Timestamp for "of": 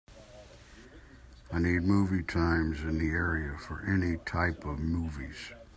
4.65-4.79